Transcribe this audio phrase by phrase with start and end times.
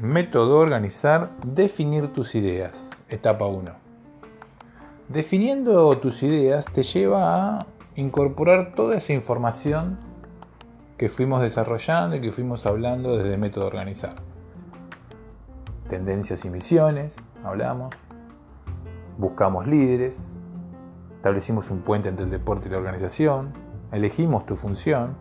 [0.00, 3.02] Método organizar, definir tus ideas.
[3.08, 3.72] Etapa 1.
[5.08, 9.98] Definiendo tus ideas te lleva a incorporar toda esa información
[10.98, 14.14] que fuimos desarrollando y que fuimos hablando desde método organizar.
[15.90, 17.92] Tendencias y misiones, hablamos.
[19.18, 20.32] Buscamos líderes.
[21.16, 23.52] Establecimos un puente entre el deporte y la organización.
[23.90, 25.16] Elegimos tu función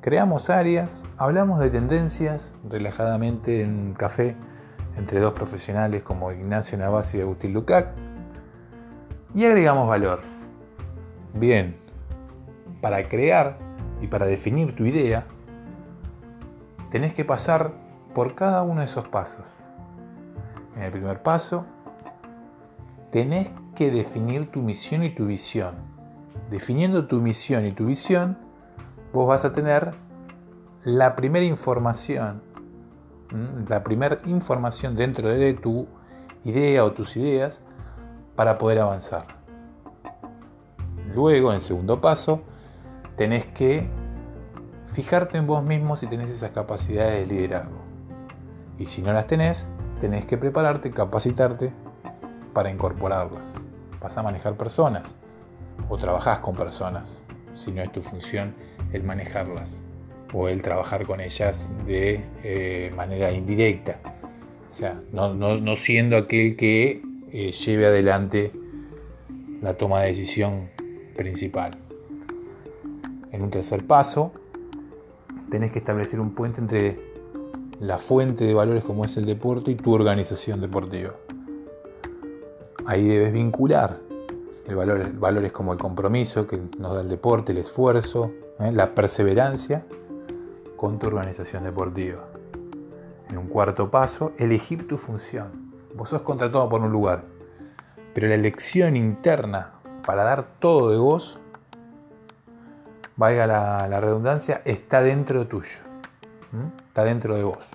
[0.00, 4.34] Creamos áreas, hablamos de tendencias relajadamente en un café
[4.96, 7.88] entre dos profesionales como Ignacio Navasio y Agustín Lucac
[9.34, 10.22] y agregamos valor.
[11.34, 11.76] Bien,
[12.80, 13.58] para crear
[14.00, 15.26] y para definir tu idea,
[16.90, 17.72] tenés que pasar
[18.14, 19.44] por cada uno de esos pasos.
[20.76, 21.66] En el primer paso,
[23.12, 25.74] tenés que definir tu misión y tu visión.
[26.50, 28.49] Definiendo tu misión y tu visión,
[29.12, 29.94] vos vas a tener
[30.84, 32.42] la primera información,
[33.68, 35.86] la primera información dentro de tu
[36.44, 37.62] idea o tus ideas
[38.36, 39.26] para poder avanzar.
[41.14, 42.42] Luego, en segundo paso,
[43.16, 43.88] tenés que
[44.92, 47.78] fijarte en vos mismo si tenés esas capacidades de liderazgo.
[48.78, 49.68] Y si no las tenés,
[50.00, 51.72] tenés que prepararte, capacitarte
[52.54, 53.54] para incorporarlas.
[54.00, 55.16] Vas a manejar personas
[55.88, 57.24] o trabajás con personas,
[57.54, 58.54] si no es tu función
[58.92, 59.82] el manejarlas
[60.32, 64.00] o el trabajar con ellas de eh, manera indirecta.
[64.68, 67.02] O sea, no, siendo aquel que
[67.32, 68.52] eh, lleve adelante
[69.60, 70.70] la toma de decisión
[71.16, 71.72] principal.
[73.32, 74.32] En un tercer paso,
[75.50, 76.98] tenés que establecer un puente entre
[77.80, 81.14] la fuente de valores como es el deporte y tu organización deportiva.
[82.86, 83.98] Ahí debes vincular
[84.66, 88.30] el valor, valores como el compromiso que nos da el deporte, el esfuerzo,
[88.60, 88.72] ¿eh?
[88.72, 89.84] la perseverancia
[90.76, 92.24] con tu organización deportiva.
[93.28, 95.72] En un cuarto paso, elegir tu función.
[95.94, 97.24] Vos sos contratado por un lugar,
[98.14, 99.72] pero la elección interna
[100.04, 101.38] para dar todo de vos,
[103.16, 105.78] valga la, redundancia, está dentro tuyo.
[106.88, 107.68] Está dentro de vos.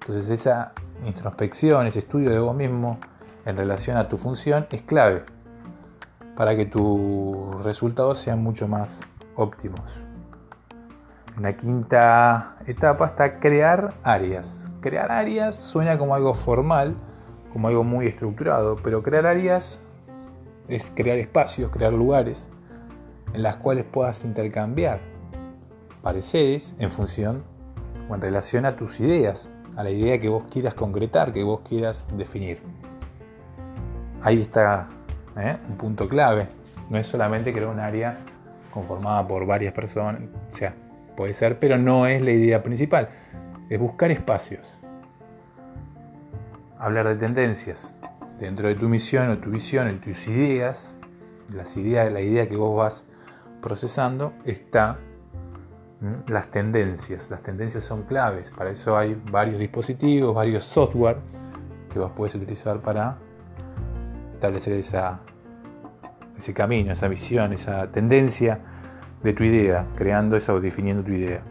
[0.00, 0.72] Entonces esa
[1.06, 2.98] introspección, ese estudio de vos mismo
[3.46, 5.24] en relación a tu función es clave
[6.36, 9.00] para que tus resultados sean mucho más
[9.38, 9.80] óptimos.
[11.36, 14.70] En la quinta etapa está crear áreas.
[14.80, 16.96] Crear áreas suena como algo formal,
[17.52, 19.80] como algo muy estructurado, pero crear áreas
[20.66, 22.48] es crear espacios, crear lugares
[23.32, 25.00] en las cuales puedas intercambiar
[26.02, 27.44] pareceres en función
[28.08, 31.60] o en relación a tus ideas, a la idea que vos quieras concretar, que vos
[31.60, 32.60] quieras definir.
[34.22, 34.88] Ahí está
[35.36, 35.56] ¿eh?
[35.68, 36.48] un punto clave.
[36.90, 38.18] No es solamente crear un área
[38.72, 40.74] conformada por varias personas, o sea,
[41.16, 43.08] puede ser, pero no es la idea principal.
[43.68, 44.78] Es buscar espacios.
[46.78, 47.94] Hablar de tendencias
[48.38, 50.94] dentro de tu misión o tu visión, en tus ideas,
[51.52, 53.04] las ideas, la idea que vos vas
[53.60, 54.98] procesando, está
[56.28, 57.30] las tendencias.
[57.30, 58.50] Las tendencias son claves.
[58.50, 61.18] Para eso hay varios dispositivos, varios software
[61.92, 63.18] que vos puedes utilizar para
[64.34, 65.20] establecer esa
[66.38, 68.60] ese camino, esa visión, esa tendencia
[69.22, 71.42] de tu idea, creando esa o definiendo tu idea.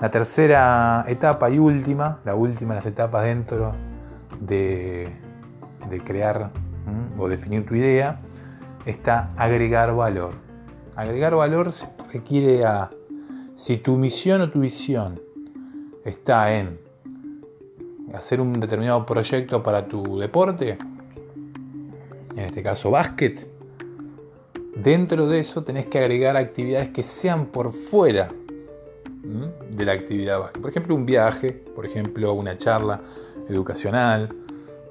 [0.00, 3.74] La tercera etapa y última, la última de las etapas dentro
[4.40, 5.12] de,
[6.04, 6.50] crear
[7.18, 8.20] o definir tu idea,
[8.86, 10.34] está agregar valor.
[10.94, 11.70] Agregar valor
[12.12, 12.90] requiere a,
[13.56, 15.20] si tu misión o tu visión
[16.04, 16.78] está en
[18.14, 20.78] hacer un determinado proyecto para tu deporte,
[22.36, 23.55] en este caso básquet,
[24.76, 28.28] Dentro de eso tenés que agregar actividades que sean por fuera
[29.70, 33.00] de la actividad Por ejemplo, un viaje, por ejemplo, una charla
[33.48, 34.28] educacional,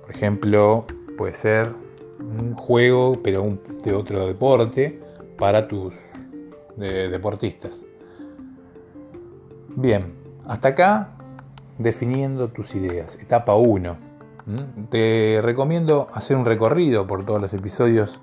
[0.01, 0.85] por ejemplo,
[1.17, 1.71] puede ser
[2.19, 4.99] un juego, pero de otro deporte
[5.37, 5.93] para tus
[6.75, 7.85] deportistas.
[9.75, 10.13] Bien,
[10.47, 11.09] hasta acá
[11.77, 13.17] definiendo tus ideas.
[13.21, 13.97] Etapa 1.
[14.89, 18.19] Te recomiendo hacer un recorrido por todos los episodios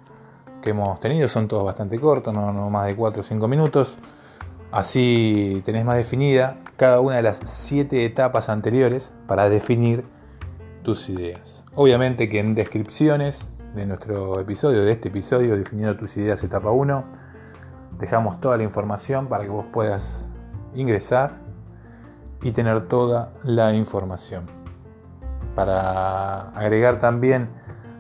[0.63, 3.99] que hemos tenido, son todos bastante cortos, no, más de 4 o 5 minutos.
[4.71, 10.07] Así tenés más definida cada una de las 7 etapas anteriores para definir
[10.83, 11.65] tus ideas.
[11.75, 17.05] Obviamente que en descripciones de nuestro episodio, de este episodio, definiendo tus ideas etapa 1,
[17.99, 20.31] dejamos toda la información para que vos puedas
[20.75, 21.39] ingresar
[22.43, 24.47] y tener toda la información.
[25.55, 27.51] Para agregar también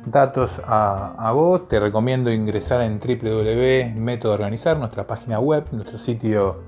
[0.06, 6.60] datos a, vos, te recomiendo ingresar en www.métodoorganizar, nuestra página web, nuestro sitio,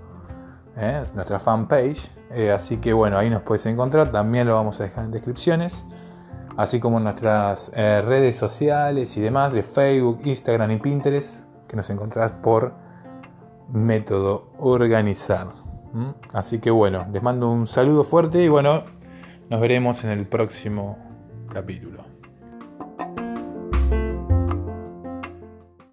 [0.77, 4.11] eh, nuestra fanpage Eh, así que bueno, ahí nos puedes encontrar.
[4.11, 5.85] También lo vamos a dejar en descripciones.
[6.57, 11.47] Así como nuestras eh, redes sociales y demás de Facebook, Instagram y Pinterest.
[11.69, 12.75] Que nos encontrás por
[13.73, 15.49] método organizar.
[16.33, 18.83] Así que bueno, les mando un saludo fuerte y bueno,
[19.49, 20.99] nos veremos en el próximo
[21.53, 22.14] capítulo.